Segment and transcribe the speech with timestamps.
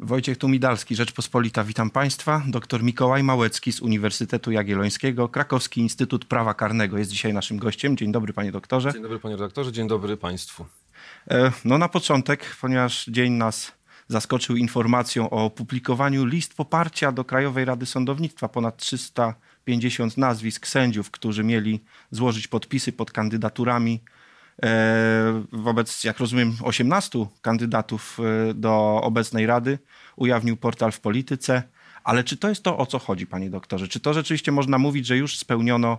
[0.00, 1.64] Wojciech Tumidalski, Rzeczpospolita.
[1.64, 2.42] Witam Państwa.
[2.46, 7.96] Doktor Mikołaj Małecki z Uniwersytetu Jagiellońskiego, Krakowski Instytut Prawa Karnego jest dzisiaj naszym gościem.
[7.96, 8.92] Dzień dobry panie doktorze.
[8.92, 10.66] Dzień dobry panie redaktorze, dzień dobry Państwu.
[11.30, 13.72] E, no na początek, ponieważ dzień nas
[14.08, 18.48] zaskoczył informacją o opublikowaniu list poparcia do Krajowej Rady Sądownictwa.
[18.48, 24.00] Ponad 350 nazwisk sędziów, którzy mieli złożyć podpisy pod kandydaturami
[25.52, 28.18] wobec, jak rozumiem, 18 kandydatów
[28.50, 29.78] e, do obecnej Rady
[30.16, 31.62] ujawnił portal w polityce.
[32.04, 33.88] Ale czy to jest to, o co chodzi, panie doktorze?
[33.88, 35.98] Czy to rzeczywiście można mówić, że już spełniono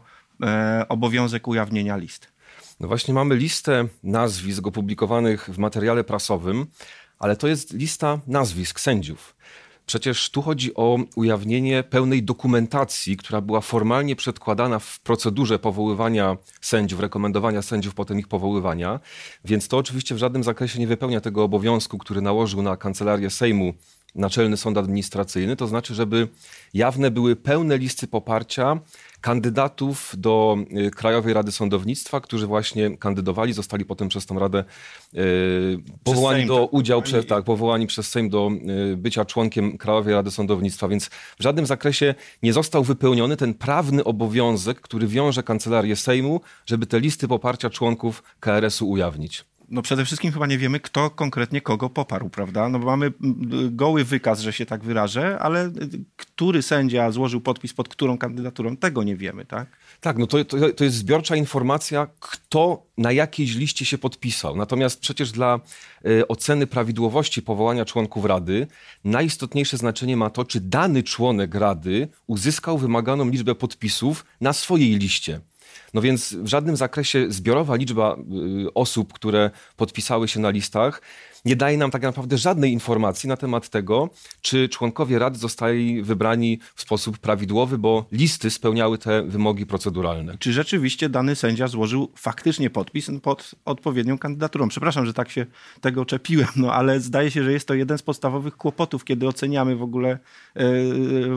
[0.90, 2.32] obowiązek ujawnienia list?
[2.80, 6.66] No właśnie mamy listę nazwisk opublikowanych w materiale prasowym,
[7.20, 9.36] ale to jest lista nazwisk sędziów.
[9.86, 17.00] Przecież tu chodzi o ujawnienie pełnej dokumentacji, która była formalnie przedkładana w procedurze powoływania sędziów,
[17.00, 19.00] rekomendowania sędziów, potem ich powoływania.
[19.46, 23.74] Więc to oczywiście w żadnym zakresie nie wypełnia tego obowiązku, który nałożył na kancelarię Sejmu
[24.16, 26.28] Naczelny Sąd Administracyjny, to znaczy, żeby
[26.74, 28.80] jawne były pełne listy poparcia
[29.22, 30.58] kandydatów do
[30.88, 34.64] y, Krajowej Rady Sądownictwa, którzy właśnie kandydowali, zostali potem przez tą Radę
[35.14, 35.24] yy,
[36.04, 40.14] powołani Sejm, do tak, udziału, przez, tak, powołani przez Sejm do yy, bycia członkiem Krajowej
[40.14, 41.06] Rady Sądownictwa, więc
[41.40, 47.00] w żadnym zakresie nie został wypełniony ten prawny obowiązek, który wiąże Kancelarię Sejmu, żeby te
[47.00, 52.30] listy poparcia członków KRS-u ujawnić no przede wszystkim chyba nie wiemy, kto konkretnie kogo poparł,
[52.30, 52.70] prawda?
[52.70, 53.12] No bo mamy
[53.72, 55.72] goły wykaz, że się tak wyrażę, ale
[56.16, 59.68] który sędzia złożył podpis pod którą kandydaturą, tego nie wiemy, tak?
[60.02, 64.56] Tak, no to, to, to jest zbiorcza informacja, kto na jakiejś liście się podpisał.
[64.56, 65.60] Natomiast przecież dla
[66.06, 68.68] y, oceny prawidłowości powołania członków Rady
[69.04, 75.40] najistotniejsze znaczenie ma to, czy dany członek Rady uzyskał wymaganą liczbę podpisów na swojej liście.
[75.94, 78.18] No więc w żadnym zakresie zbiorowa liczba
[78.66, 81.02] y, osób, które podpisały się na listach,
[81.46, 84.10] nie daje nam tak naprawdę żadnej informacji na temat tego,
[84.42, 90.38] czy członkowie rady zostali wybrani w sposób prawidłowy, bo listy spełniały te wymogi proceduralne.
[90.40, 94.68] Czy rzeczywiście dany sędzia złożył faktycznie podpis pod odpowiednią kandydaturą?
[94.68, 95.46] Przepraszam, że tak się
[95.82, 99.76] tego czepiłem, no ale zdaje się, że jest to jeden z podstawowych kłopotów, kiedy oceniamy
[99.76, 100.20] w ogóle
[100.56, 100.66] e,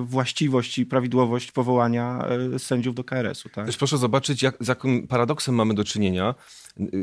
[0.02, 3.48] właściwość i prawidłowość powołania e, sędziów do KRS-u.
[3.48, 3.69] Tak?
[3.78, 6.34] proszę zobaczyć, jak, z jakim paradoksem mamy do czynienia.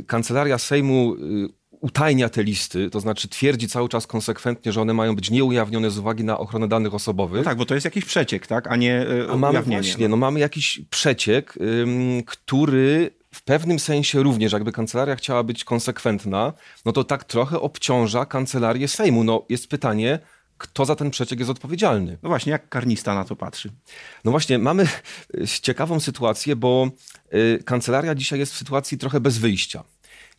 [0.07, 1.16] Kancelaria Sejmu
[1.85, 5.97] utajnia te listy, to znaczy twierdzi cały czas konsekwentnie, że one mają być nieujawnione z
[5.97, 7.38] uwagi na ochronę danych osobowych.
[7.38, 10.18] No tak, bo to jest jakiś przeciek, tak, a nie yy, a mamy właśnie, no
[10.18, 16.53] mamy jakiś przeciek, ym, który w pewnym sensie również, jakby kancelaria chciała być konsekwentna,
[16.85, 19.23] no to tak trochę obciąża kancelarię Sejmu.
[19.23, 20.19] No jest pytanie,
[20.57, 22.17] kto za ten przeciek jest odpowiedzialny.
[22.23, 23.72] No właśnie, jak karnista na to patrzy?
[24.23, 24.88] No właśnie, mamy
[25.62, 26.90] ciekawą sytuację, bo
[27.34, 29.84] y, kancelaria dzisiaj jest w sytuacji trochę bez wyjścia.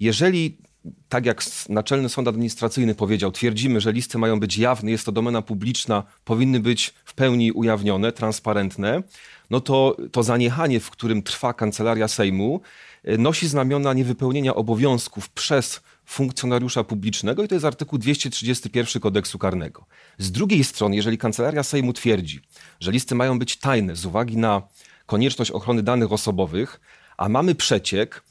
[0.01, 0.59] Jeżeli
[1.09, 5.43] tak jak Naczelny Sąd Administracyjny powiedział, twierdzimy, że listy mają być jawne, jest to domena
[5.43, 9.03] publiczna, powinny być w pełni ujawnione, transparentne,
[9.51, 12.61] no to to zaniechanie, w którym trwa Kancelaria Sejmu,
[13.05, 19.85] e, nosi znamiona niewypełnienia obowiązków przez funkcjonariusza publicznego i to jest artykuł 231 kodeksu karnego.
[20.19, 22.41] Z drugiej strony, jeżeli Kancelaria Sejmu twierdzi,
[22.81, 24.63] że listy mają być tajne z uwagi na
[25.07, 26.81] konieczność ochrony danych osobowych,
[27.17, 28.23] a mamy przeciek,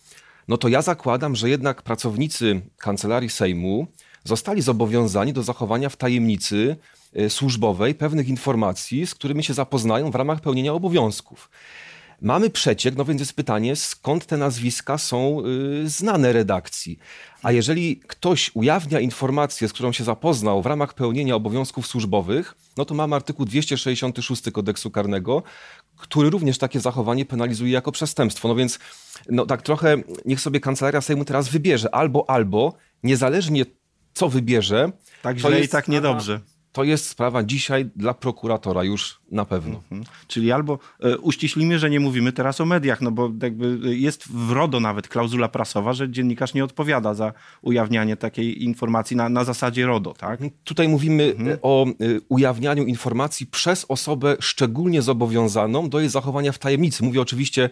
[0.47, 3.87] no to ja zakładam, że jednak pracownicy Kancelarii Sejmu
[4.23, 6.75] zostali zobowiązani do zachowania w tajemnicy
[7.13, 11.49] e, służbowej pewnych informacji, z którymi się zapoznają w ramach pełnienia obowiązków.
[12.21, 16.99] Mamy przeciek, no więc jest pytanie, skąd te nazwiska są y, znane redakcji.
[17.43, 22.85] A jeżeli ktoś ujawnia informację, z którą się zapoznał w ramach pełnienia obowiązków służbowych, no
[22.85, 25.43] to mamy artykuł 266 kodeksu karnego,
[25.97, 28.47] który również takie zachowanie penalizuje jako przestępstwo.
[28.47, 28.79] No więc
[29.29, 32.73] no tak trochę niech sobie kancelaria Sejmu teraz wybierze albo, albo,
[33.03, 33.65] niezależnie
[34.13, 34.91] co wybierze.
[35.21, 36.39] Tak źle jest, i tak niedobrze.
[36.75, 39.75] To jest sprawa dzisiaj dla prokuratora już na pewno.
[39.75, 40.03] Mhm.
[40.27, 44.51] Czyli albo e, uściślimy, że nie mówimy teraz o mediach, no bo jakby jest w
[44.51, 49.85] RODO nawet klauzula prasowa, że dziennikarz nie odpowiada za ujawnianie takiej informacji na, na zasadzie
[49.85, 50.39] RODO, tak?
[50.63, 51.57] Tutaj mówimy mhm.
[51.61, 51.93] o e,
[52.29, 57.03] ujawnianiu informacji przez osobę szczególnie zobowiązaną do jej zachowania w tajemnicy.
[57.03, 57.69] Mówię oczywiście e,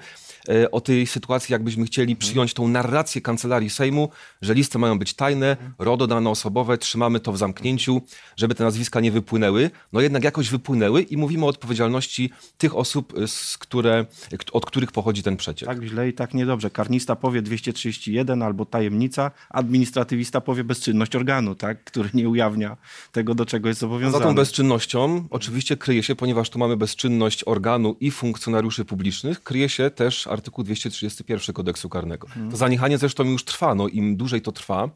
[0.71, 4.09] o tej sytuacji, jakbyśmy chcieli przyjąć tą narrację Kancelarii Sejmu,
[4.41, 8.01] że listy mają być tajne, RODO dane osobowe, trzymamy to w zamknięciu,
[8.37, 9.71] żeby te nazwiska nie wypłynęły.
[9.93, 14.05] No jednak jakoś wypłynęły i mówimy o odpowiedzialności tych osób, y, z które,
[14.51, 15.69] od których pochodzi ten przeciek.
[15.69, 16.69] Tak źle i tak niedobrze.
[16.69, 21.83] Karnista powie 231 albo tajemnica, administratywista powie bezczynność organu, tak?
[21.83, 22.77] który nie ujawnia
[23.11, 24.23] tego, do czego jest zobowiązany.
[24.23, 29.69] Za tą bezczynnością oczywiście kryje się, ponieważ tu mamy bezczynność organu i funkcjonariuszy publicznych, kryje
[29.69, 32.27] się też artykuł 231 kodeksu karnego.
[32.51, 33.75] To zaniechanie zresztą już trwa.
[33.75, 34.89] No, Im dłużej to trwa,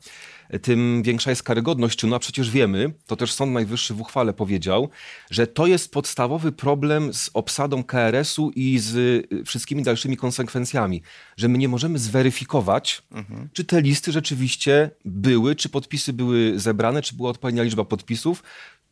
[0.61, 4.89] tym większa jest karygodność czynu, a przecież wiemy, to też Sąd Najwyższy w uchwale powiedział,
[5.31, 11.01] że to jest podstawowy problem z obsadą KRS-u i z y, wszystkimi dalszymi konsekwencjami,
[11.37, 13.49] że my nie możemy zweryfikować, mhm.
[13.53, 18.43] czy te listy rzeczywiście były, czy podpisy były zebrane, czy była odpowiednia liczba podpisów,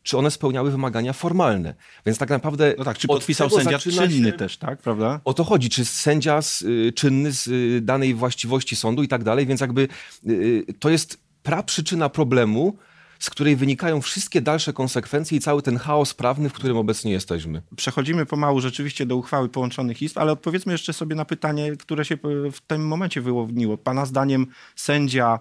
[0.06, 1.74] czy one spełniały wymagania formalne.
[2.06, 2.74] Więc tak naprawdę.
[2.78, 5.20] No tak, czy podpisał sędzia czynny się, też, tak, prawda?
[5.24, 9.24] O to chodzi, czy sędzia z, y, czynny z y, danej właściwości sądu i tak
[9.24, 9.46] dalej.
[9.46, 9.88] Więc jakby
[10.26, 12.76] y, to jest praprzyczyna problemu,
[13.18, 17.62] z której wynikają wszystkie dalsze konsekwencje i cały ten chaos prawny, w którym obecnie jesteśmy.
[17.76, 22.18] Przechodzimy pomału rzeczywiście do uchwały połączonych izb, ale odpowiedzmy jeszcze sobie na pytanie, które się
[22.52, 23.78] w tym momencie wyłoniło.
[23.78, 25.38] Pana zdaniem sędzia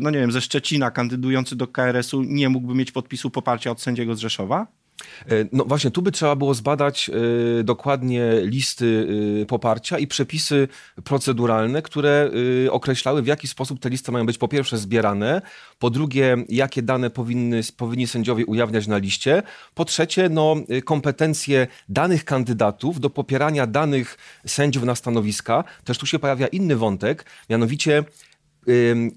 [0.00, 4.14] no nie wiem, ze Szczecina kandydujący do KRS-u nie mógłby mieć podpisu poparcia od sędziego
[4.14, 4.66] z Rzeszowa?
[5.26, 7.10] E, no właśnie, tu by trzeba było zbadać
[7.60, 9.06] y, dokładnie listy
[9.48, 10.68] poparcia i przepisy
[11.04, 12.30] proceduralne, które
[12.70, 15.42] określały, w jaki sposób te listy mają być po pierwsze zbierane,
[15.78, 19.42] po drugie, jakie dane powinny, powinni sędziowie ujawniać na liście,
[19.74, 25.64] po trzecie, no, kompetencje danych kandydatów do popierania danych sędziów na stanowiska.
[25.84, 28.04] Też tu się pojawia inny wątek, mianowicie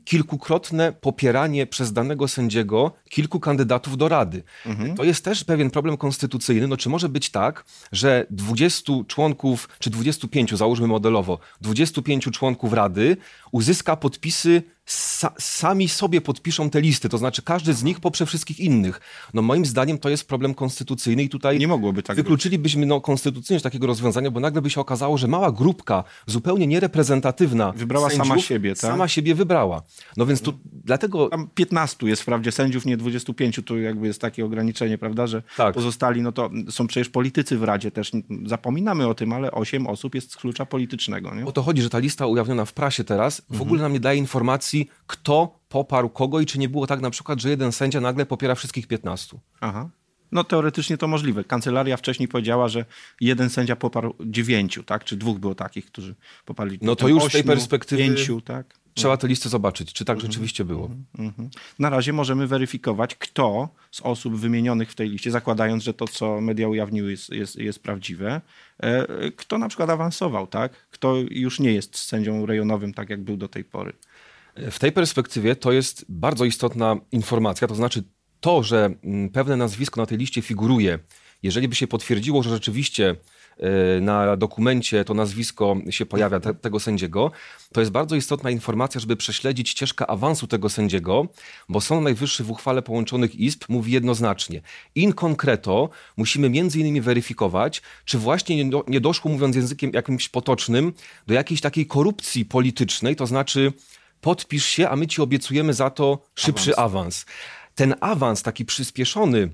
[0.05, 4.43] kilkukrotne popieranie przez danego sędziego kilku kandydatów do rady.
[4.65, 4.95] Mhm.
[4.95, 6.67] To jest też pewien problem konstytucyjny.
[6.67, 13.17] No, czy może być tak, że 20 członków, czy 25, załóżmy modelowo, 25 członków rady
[13.51, 18.59] uzyska podpisy sa sami sobie podpiszą te listy, to znaczy każdy z nich poprze wszystkich
[18.59, 19.01] innych.
[19.33, 23.61] No moim zdaniem to jest problem konstytucyjny i tutaj nie mogłoby tak wykluczylibyśmy no, konstytucyjnie
[23.61, 28.41] takiego rozwiązania, bo nagle by się okazało, że mała grupka, zupełnie niereprezentatywna Wybrała sędziów, sama
[28.41, 28.91] siebie, tak?
[28.91, 29.81] Sama siebie wybrała.
[30.17, 31.29] No więc tu dlatego...
[31.29, 35.75] Tam 15 jest wprawdzie sędziów, nie 25, tu jakby jest takie ograniczenie, prawda, że tak.
[35.75, 38.11] pozostali, no to są przecież politycy w Radzie też,
[38.45, 41.35] zapominamy o tym, ale 8 osób jest z klucza politycznego.
[41.35, 41.45] Nie?
[41.45, 43.61] O to chodzi, że ta lista ujawniona w prasie teraz w mhm.
[43.61, 44.70] ogóle nam nie daje informacji,
[45.07, 48.55] kto poparł kogo i czy nie było tak na przykład, że jeden sędzia nagle popiera
[48.55, 49.37] wszystkich 15.
[49.61, 49.89] Aha.
[50.31, 51.43] No teoretycznie to możliwe.
[51.43, 52.85] Kancelaria wcześniej powiedziała, że
[53.21, 55.03] jeden sędzia poparł dziewięciu, tak?
[55.03, 56.15] Czy dwóch było takich, którzy
[56.45, 58.81] poparli No to już z tej perspektywy pięciu, tak?
[58.93, 60.31] Trzeba tę listę zobaczyć, czy tak mhm.
[60.31, 60.91] rzeczywiście było.
[61.19, 61.49] Mhm.
[61.79, 66.41] Na razie możemy weryfikować, kto z osób wymienionych w tej liście, zakładając, że to, co
[66.41, 68.41] media ujawniły, jest, jest, jest prawdziwe,
[68.79, 70.87] e, kto na przykład awansował, tak?
[70.89, 73.93] Kto już nie jest sędzią rejonowym, tak jak był do tej pory.
[74.55, 78.03] W tej perspektywie to jest bardzo istotna informacja, to znaczy
[78.39, 80.99] to, że mm, pewne nazwisko na tej liście figuruje,
[81.43, 83.15] jeżeli by się potwierdziło, że rzeczywiście
[83.57, 87.31] e, na dokumencie to nazwisko się pojawia te, tego sędziego,
[87.73, 91.27] to jest bardzo istotna informacja, żeby prześledzić ścieżkę awansu tego sędziego,
[91.69, 94.61] bo Sąd Najwyższy w uchwale połączonych izb mówi jednoznacznie.
[94.95, 100.29] In concreto musimy między innymi weryfikować, czy właśnie nie, do, nie doszło, mówiąc językiem jakimś
[100.29, 100.93] potocznym,
[101.27, 103.73] do jakiejś takiej korupcji politycznej, to znaczy
[104.21, 106.93] podpisz się, a my ci obiecujemy za to szybszy awans.
[106.93, 107.25] awans.
[107.75, 109.49] Ten awans taki przyspieszony,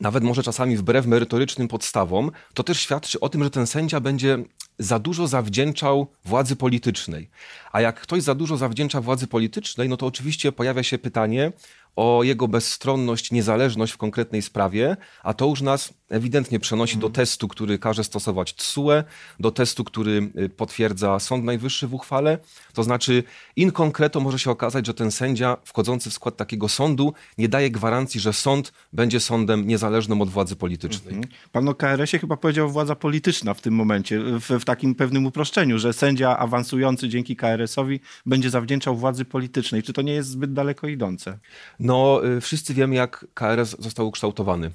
[0.00, 4.38] nawet może czasami wbrew merytorycznym podstawom, to też świadczy o tym, że ten sędzia będzie
[4.78, 7.30] za dużo zawdzięczał władzy politycznej.
[7.72, 11.52] A jak ktoś za dużo zawdzięcza władzy politycznej, no to oczywiście pojawia się pytanie
[11.96, 17.48] o jego bezstronność, niezależność w konkretnej sprawie, a to już nas ewidentnie przenosi do testu,
[17.48, 19.04] który każe stosować TSUE,
[19.40, 22.38] do testu, który y, potwierdza Sąd Najwyższy w uchwale.
[22.74, 23.22] To znaczy,
[23.56, 27.70] in concreto może się okazać, że ten sędzia wchodzący w skład takiego sądu nie daje
[27.70, 31.14] gwarancji, że sąd będzie sądem niezależnym od władzy politycznej.
[31.14, 31.34] Mhm.
[31.52, 35.78] Pan o KRS-ie chyba powiedział władza polityczna w tym momencie, w, w takim pewnym uproszczeniu,
[35.78, 39.82] że sędzia awansujący dzięki KRS-owi będzie zawdzięczał władzy politycznej.
[39.82, 41.38] Czy to nie jest zbyt daleko idące?
[41.80, 44.70] No, y, wszyscy wiemy, jak KRS został ukształtowany.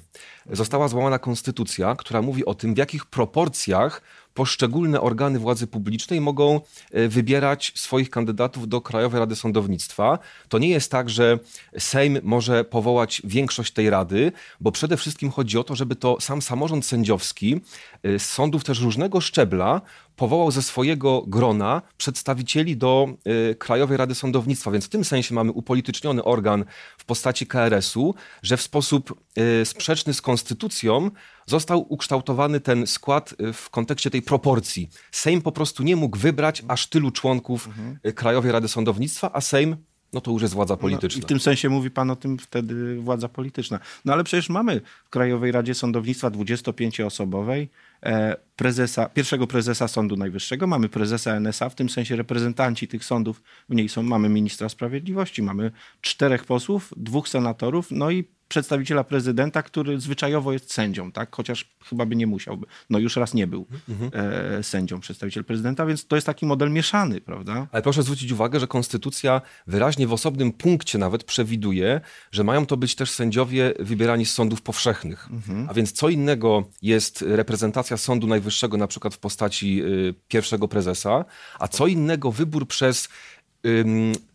[0.50, 4.02] Została złamana konstytucja, która mówi o tym, w jakich proporcjach
[4.34, 6.60] poszczególne organy władzy publicznej mogą
[6.96, 10.18] y, wybierać swoich kandydatów do Krajowej Rady Sądownictwa.
[10.48, 11.38] To nie jest tak, że
[11.78, 16.42] Sejm może powołać większość tej rady, bo przede wszystkim chodzi o to, żeby to sam
[16.42, 17.60] samorząd sędziowski
[18.06, 19.80] y, z sądów też różnego szczebla
[20.16, 23.08] powołał ze swojego grona przedstawicieli do
[23.50, 26.64] y, Krajowej Rady Sądownictwa, więc w tym sensie mamy upolityczniony organ
[26.98, 29.22] w postaci KRS-u, że w sposób
[29.64, 31.10] sprzeczny z konstytucją
[31.52, 34.90] został ukształtowany ten skład y, w kontekście tej proporcji.
[35.10, 38.14] Sejm po prostu nie mógł wybrać aż tylu członków mhm.
[38.14, 39.76] Krajowej Rady Sądownictwa, a Sejm
[40.12, 41.18] no to już jest władza polityczna.
[41.18, 43.78] No, I w tym sensie mówi pan o tym wtedy władza polityczna.
[44.04, 47.68] No ale przecież mamy w Krajowej Radzie Sądownictwa 25-osobowej
[48.02, 53.42] e, prezesa, pierwszego prezesa Sądu Najwyższego, mamy prezesa NSA, w tym sensie reprezentanci tych sądów
[53.68, 59.62] w niej są, mamy ministra sprawiedliwości, mamy czterech posłów, dwóch senatorów, no i przedstawiciela prezydenta,
[59.62, 61.36] który zwyczajowo jest sędzią, tak?
[61.36, 62.66] chociaż chyba by nie musiałby.
[62.90, 64.10] No już raz nie był mhm.
[64.14, 67.66] e, sędzią przedstawiciel prezydenta, więc to jest taki model mieszany, prawda?
[67.72, 72.00] Ale proszę zwrócić uwagę, że konstytucja wyraźnie w osobnym punkcie nawet przewiduje,
[72.32, 75.28] że mają to być też sędziowie wybierani z sądów powszechnych.
[75.30, 75.66] Mhm.
[75.70, 81.24] A więc co innego jest reprezentacja Sądu Najwyższego na przykład w postaci y, pierwszego prezesa,
[81.58, 83.08] a co innego wybór przez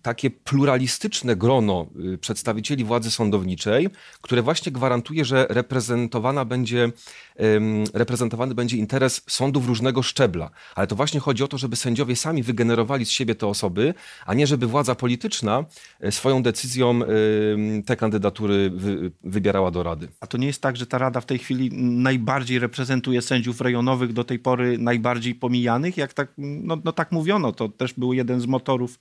[0.01, 3.89] takie pluralistyczne grono y, przedstawicieli władzy sądowniczej,
[4.21, 6.91] które właśnie gwarantuje, że reprezentowana będzie,
[7.93, 10.49] reprezentowany będzie interes sądów różnego szczebla.
[10.75, 13.93] Ale to właśnie chodzi o to, żeby sędziowie sami wygenerowali z siebie te osoby,
[14.25, 15.65] a nie żeby władza polityczna
[15.99, 16.99] e, swoją decyzją
[17.85, 18.71] te kandydatury
[19.23, 20.07] wybierała do rady.
[20.19, 24.13] A to nie jest tak, że ta rada w tej chwili najbardziej reprezentuje sędziów rejonowych,
[24.13, 25.97] do tej pory najbardziej pomijanych?
[25.97, 28.99] Jak tak, no, no tak mówiono, to też był jeden z motorów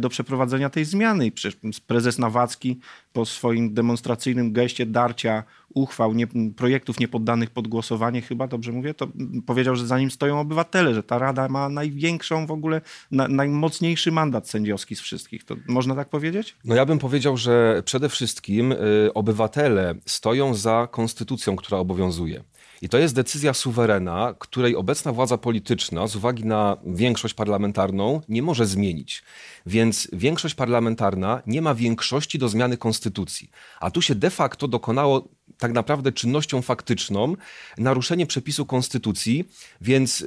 [0.00, 1.26] do przeprowadzenia tej zmiany.
[1.26, 2.78] I przecież prezes Nawacki
[3.12, 5.42] po swoim demonstracyjnym geście darcia
[5.74, 6.26] uchwał, nie,
[6.56, 9.08] projektów niepoddanych pod głosowanie, chyba dobrze mówię, to
[9.46, 12.80] powiedział, że za nim stoją obywatele, że ta rada ma największą w ogóle,
[13.10, 15.44] na, najmocniejszy mandat sędziowski z wszystkich.
[15.44, 16.56] To można tak powiedzieć?
[16.64, 18.76] No ja bym powiedział, że przede wszystkim y,
[19.14, 22.44] obywatele stoją za konstytucją, która obowiązuje.
[22.82, 28.42] I to jest decyzja suwerena, której obecna władza polityczna z uwagi na większość parlamentarną nie
[28.42, 29.22] może zmienić.
[29.66, 33.50] Więc większość parlamentarna nie ma większości do zmiany konstytucji.
[33.80, 37.34] A tu się de facto dokonało tak naprawdę czynnością faktyczną
[37.78, 39.48] naruszenie przepisu konstytucji,
[39.80, 40.24] więc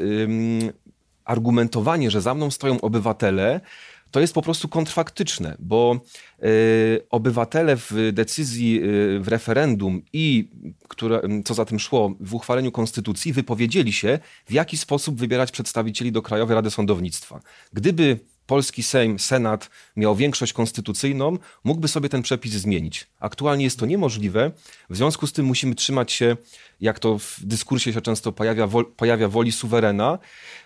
[1.25, 3.61] argumentowanie, że za mną stoją obywatele,
[4.13, 5.99] to jest po prostu kontrfaktyczne, bo
[6.43, 10.49] y, obywatele w decyzji y, w referendum i
[10.87, 16.11] które, co za tym szło w uchwaleniu konstytucji wypowiedzieli się, w jaki sposób wybierać przedstawicieli
[16.11, 17.39] do Krajowej Rady Sądownictwa.
[17.73, 23.07] Gdyby polski Sejm, Senat miał większość konstytucyjną, mógłby sobie ten przepis zmienić.
[23.19, 24.51] Aktualnie jest to niemożliwe,
[24.89, 26.37] w związku z tym musimy trzymać się,
[26.81, 30.19] jak to w dyskursie się często pojawia, pojawia woli suwerena,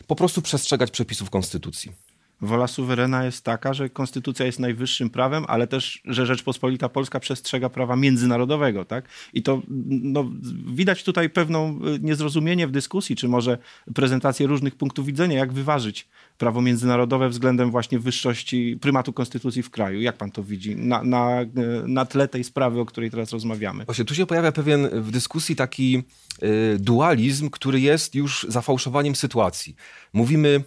[0.07, 2.06] po prostu przestrzegać przepisów konstytucji
[2.41, 7.69] wola suwerena jest taka, że konstytucja jest najwyższym prawem, ale też, że Rzeczpospolita Polska przestrzega
[7.69, 8.85] prawa międzynarodowego.
[8.85, 9.05] Tak?
[9.33, 10.31] I to no,
[10.65, 13.57] widać tutaj pewną y, niezrozumienie w dyskusji, czy może
[13.95, 20.01] prezentację różnych punktów widzenia, jak wyważyć prawo międzynarodowe względem właśnie wyższości, prymatu konstytucji w kraju.
[20.01, 21.47] Jak pan to widzi na, na, y,
[21.87, 23.85] na tle tej sprawy, o której teraz rozmawiamy?
[23.85, 26.03] Właśnie tu się pojawia pewien w dyskusji taki
[26.43, 29.75] y, dualizm, który jest już zafałszowaniem sytuacji.
[30.13, 30.63] Mówimy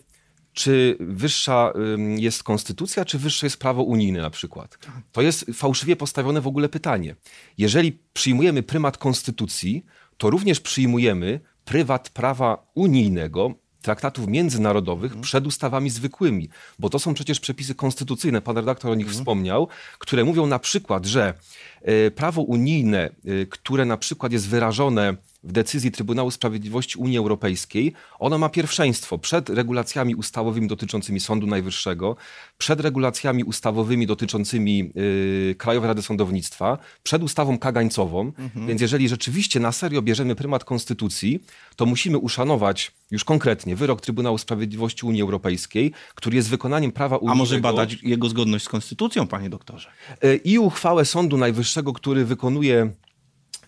[0.53, 1.73] czy wyższa
[2.17, 4.79] jest konstytucja, czy wyższe jest prawo unijne na przykład.
[5.13, 7.17] To jest fałszywie postawione w ogóle pytanie.
[7.59, 9.85] Jeżeli przyjmujemy prymat konstytucji,
[10.17, 15.23] to również przyjmujemy prywat prawa unijnego, traktatów międzynarodowych mhm.
[15.23, 19.19] przed ustawami zwykłymi, bo to są przecież przepisy konstytucyjne, pan redaktor o nich mhm.
[19.19, 21.35] wspomniał, które mówią na przykład, że
[21.83, 27.93] e, prawo unijne, e, które na przykład jest wyrażone w decyzji Trybunału Sprawiedliwości Unii Europejskiej,
[28.19, 32.17] ono ma pierwszeństwo przed regulacjami ustawowymi dotyczącymi Sądu Najwyższego,
[32.59, 38.33] przed regulacjami ustawowymi dotyczącymi yy, Krajowej Rady Sądownictwa, przed ustawą kagańcową.
[38.39, 38.67] Mhm.
[38.67, 41.41] Więc jeżeli rzeczywiście na serio bierzemy prymat konstytucji,
[41.77, 47.33] to musimy uszanować już konkretnie wyrok Trybunału Sprawiedliwości Unii Europejskiej, który jest wykonaniem prawa unijnego.
[47.33, 49.91] A może badać jego zgodność z konstytucją, panie doktorze?
[50.23, 52.91] Yy, I uchwałę Sądu Najwyższego, który wykonuje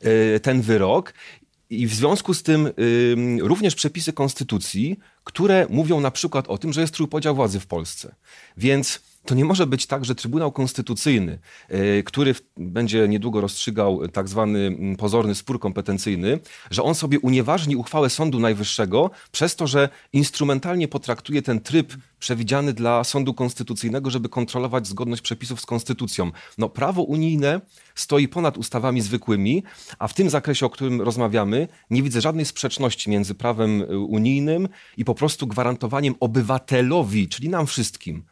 [0.03, 1.15] yy, ten wyrok
[1.73, 2.73] i w związku z tym y,
[3.41, 8.15] również przepisy konstytucji, które mówią na przykład o tym, że jest trójpodział władzy w Polsce.
[8.57, 11.39] Więc to nie może być tak, że Trybunał Konstytucyjny,
[11.69, 16.39] e, który będzie niedługo rozstrzygał tak zwany mm, pozorny spór kompetencyjny,
[16.71, 22.73] że on sobie unieważni uchwałę Sądu Najwyższego przez to, że instrumentalnie potraktuje ten tryb przewidziany
[22.73, 26.31] dla Sądu Konstytucyjnego, żeby kontrolować zgodność przepisów z konstytucją.
[26.59, 27.61] No, prawo unijne
[27.95, 29.63] stoi ponad ustawami zwykłymi,
[29.99, 34.69] a w tym zakresie, o którym rozmawiamy, nie widzę żadnej sprzeczności między prawem y, unijnym
[34.97, 38.25] i po prostu gwarantowaniem obywatelowi, czyli nam wszystkim,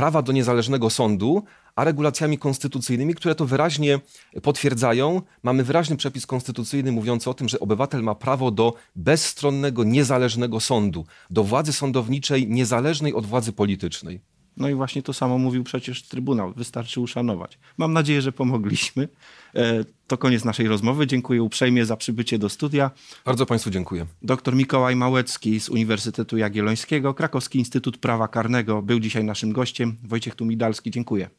[0.00, 1.42] prawa do niezależnego sądu,
[1.76, 4.00] a regulacjami konstytucyjnymi, które to wyraźnie
[4.42, 5.22] potwierdzają.
[5.42, 11.06] Mamy wyraźny przepis konstytucyjny mówiący o tym, że obywatel ma prawo do bezstronnego, niezależnego sądu,
[11.30, 14.20] do władzy sądowniczej niezależnej od władzy politycznej.
[14.60, 16.52] No i właśnie to samo mówił przecież Trybunał.
[16.52, 17.58] Wystarczy uszanować.
[17.78, 19.08] Mam nadzieję, że pomogliśmy.
[19.54, 21.06] E, to koniec naszej rozmowy.
[21.06, 22.90] Dziękuję uprzejmie za przybycie do studia.
[23.24, 24.06] Bardzo Państwu dziękuję.
[24.22, 29.96] Dr Mikołaj Małecki z Uniwersytetu Jagiellońskiego, Krakowski Instytut Prawa Karnego był dzisiaj naszym gościem.
[30.02, 31.30] Wojciech Tumidalski, dziękuję.